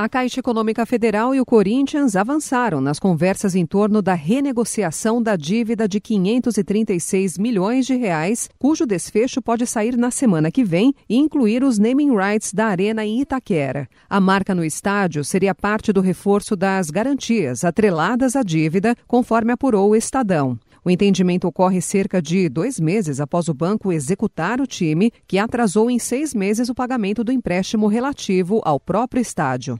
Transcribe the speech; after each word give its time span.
A 0.00 0.08
Caixa 0.08 0.38
Econômica 0.38 0.86
Federal 0.86 1.34
e 1.34 1.40
o 1.40 1.44
Corinthians 1.44 2.14
avançaram 2.14 2.80
nas 2.80 3.00
conversas 3.00 3.56
em 3.56 3.66
torno 3.66 4.00
da 4.00 4.14
renegociação 4.14 5.20
da 5.20 5.34
dívida 5.34 5.88
de 5.88 6.00
536 6.00 7.36
milhões 7.36 7.84
de 7.84 7.96
reais, 7.96 8.48
cujo 8.60 8.86
desfecho 8.86 9.42
pode 9.42 9.66
sair 9.66 9.96
na 9.96 10.12
semana 10.12 10.52
que 10.52 10.62
vem 10.62 10.94
e 11.08 11.16
incluir 11.16 11.64
os 11.64 11.80
naming 11.80 12.14
rights 12.16 12.52
da 12.52 12.66
Arena 12.66 13.04
em 13.04 13.22
Itaquera. 13.22 13.88
A 14.08 14.20
marca 14.20 14.54
no 14.54 14.64
estádio 14.64 15.24
seria 15.24 15.52
parte 15.52 15.92
do 15.92 16.00
reforço 16.00 16.54
das 16.54 16.90
garantias 16.90 17.64
atreladas 17.64 18.36
à 18.36 18.44
dívida, 18.44 18.94
conforme 19.04 19.50
apurou 19.50 19.90
o 19.90 19.96
Estadão. 19.96 20.56
O 20.84 20.90
entendimento 20.90 21.46
ocorre 21.46 21.80
cerca 21.80 22.20
de 22.20 22.48
dois 22.48 22.78
meses 22.78 23.20
após 23.20 23.48
o 23.48 23.54
banco 23.54 23.92
executar 23.92 24.60
o 24.60 24.66
time, 24.66 25.12
que 25.26 25.38
atrasou 25.38 25.90
em 25.90 25.98
seis 25.98 26.34
meses 26.34 26.68
o 26.68 26.74
pagamento 26.74 27.22
do 27.22 27.32
empréstimo 27.32 27.86
relativo 27.86 28.60
ao 28.64 28.78
próprio 28.78 29.20
estádio. 29.20 29.78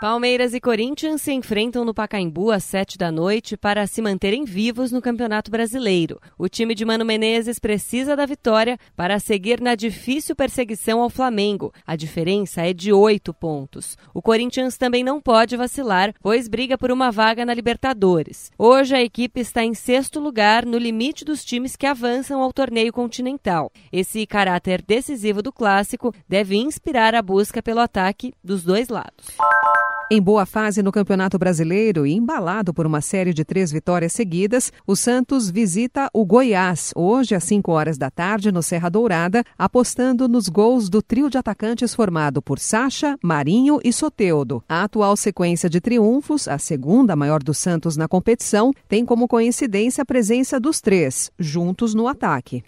Palmeiras 0.00 0.54
e 0.54 0.60
Corinthians 0.62 1.20
se 1.20 1.30
enfrentam 1.30 1.84
no 1.84 1.92
Pacaembu 1.92 2.50
às 2.50 2.64
sete 2.64 2.96
da 2.96 3.12
noite 3.12 3.54
para 3.54 3.86
se 3.86 4.00
manterem 4.00 4.46
vivos 4.46 4.90
no 4.90 5.02
Campeonato 5.02 5.50
Brasileiro. 5.50 6.18
O 6.38 6.48
time 6.48 6.74
de 6.74 6.86
Mano 6.86 7.04
Menezes 7.04 7.58
precisa 7.58 8.16
da 8.16 8.24
vitória 8.24 8.78
para 8.96 9.20
seguir 9.20 9.60
na 9.60 9.74
difícil 9.74 10.34
perseguição 10.34 11.02
ao 11.02 11.10
Flamengo. 11.10 11.70
A 11.86 11.96
diferença 11.96 12.62
é 12.62 12.72
de 12.72 12.94
oito 12.94 13.34
pontos. 13.34 13.98
O 14.14 14.22
Corinthians 14.22 14.78
também 14.78 15.04
não 15.04 15.20
pode 15.20 15.54
vacilar, 15.54 16.14
pois 16.22 16.48
briga 16.48 16.78
por 16.78 16.90
uma 16.90 17.10
vaga 17.10 17.44
na 17.44 17.52
Libertadores. 17.52 18.50
Hoje 18.58 18.96
a 18.96 19.02
equipe 19.02 19.38
está 19.38 19.62
em 19.62 19.74
sexto 19.74 20.18
lugar 20.18 20.64
no 20.64 20.78
limite 20.78 21.26
dos 21.26 21.44
times 21.44 21.76
que 21.76 21.84
avançam 21.84 22.40
ao 22.40 22.54
torneio 22.54 22.90
continental. 22.90 23.70
Esse 23.92 24.26
caráter 24.26 24.80
decisivo 24.80 25.42
do 25.42 25.52
clássico 25.52 26.14
deve 26.26 26.56
inspirar 26.56 27.14
a 27.14 27.20
busca 27.20 27.62
pelo 27.62 27.80
ataque 27.80 28.32
dos 28.42 28.64
dois 28.64 28.88
lados. 28.88 29.36
Em 30.12 30.20
boa 30.20 30.44
fase 30.44 30.82
no 30.82 30.90
Campeonato 30.90 31.38
Brasileiro 31.38 32.04
e 32.04 32.12
embalado 32.12 32.74
por 32.74 32.84
uma 32.84 33.00
série 33.00 33.32
de 33.32 33.44
três 33.44 33.70
vitórias 33.70 34.12
seguidas, 34.12 34.72
o 34.84 34.96
Santos 34.96 35.48
visita 35.48 36.10
o 36.12 36.26
Goiás 36.26 36.90
hoje 36.96 37.32
às 37.36 37.44
5 37.44 37.70
horas 37.70 37.96
da 37.96 38.10
tarde 38.10 38.50
no 38.50 38.60
Serra 38.60 38.88
Dourada, 38.88 39.44
apostando 39.56 40.28
nos 40.28 40.48
gols 40.48 40.88
do 40.88 41.00
trio 41.00 41.30
de 41.30 41.38
atacantes 41.38 41.94
formado 41.94 42.42
por 42.42 42.58
Sacha, 42.58 43.16
Marinho 43.22 43.78
e 43.84 43.92
Soteudo. 43.92 44.64
A 44.68 44.82
atual 44.82 45.16
sequência 45.16 45.70
de 45.70 45.80
triunfos, 45.80 46.48
a 46.48 46.58
segunda 46.58 47.14
maior 47.14 47.40
do 47.40 47.54
Santos 47.54 47.96
na 47.96 48.08
competição, 48.08 48.72
tem 48.88 49.04
como 49.04 49.28
coincidência 49.28 50.02
a 50.02 50.04
presença 50.04 50.58
dos 50.58 50.80
três, 50.80 51.30
juntos 51.38 51.94
no 51.94 52.08
ataque. 52.08 52.64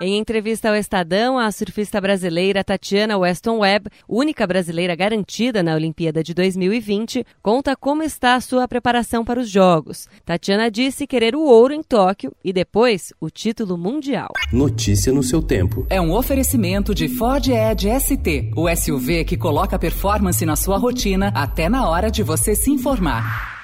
Em 0.00 0.16
entrevista 0.16 0.68
ao 0.68 0.76
Estadão, 0.76 1.36
a 1.40 1.50
surfista 1.50 2.00
brasileira 2.00 2.62
Tatiana 2.62 3.18
Weston 3.18 3.58
Webb, 3.58 3.90
única 4.08 4.46
brasileira 4.46 4.94
garantida 4.94 5.60
na 5.60 5.74
Olimpíada 5.74 6.22
de 6.22 6.32
2020, 6.32 7.26
conta 7.42 7.74
como 7.74 8.04
está 8.04 8.36
a 8.36 8.40
sua 8.40 8.68
preparação 8.68 9.24
para 9.24 9.40
os 9.40 9.50
Jogos. 9.50 10.06
Tatiana 10.24 10.70
disse 10.70 11.04
querer 11.04 11.34
o 11.34 11.42
ouro 11.42 11.74
em 11.74 11.82
Tóquio 11.82 12.32
e 12.44 12.52
depois 12.52 13.12
o 13.20 13.28
título 13.28 13.76
mundial. 13.76 14.28
Notícia 14.52 15.12
no 15.12 15.24
seu 15.24 15.42
tempo. 15.42 15.84
É 15.90 16.00
um 16.00 16.12
oferecimento 16.12 16.94
de 16.94 17.08
Ford 17.08 17.48
Edge 17.48 17.88
ST, 17.98 18.52
o 18.54 18.68
SUV 18.68 19.24
que 19.24 19.36
coloca 19.36 19.80
performance 19.80 20.46
na 20.46 20.54
sua 20.54 20.78
rotina 20.78 21.32
até 21.34 21.68
na 21.68 21.88
hora 21.88 22.08
de 22.08 22.22
você 22.22 22.54
se 22.54 22.70
informar. 22.70 23.57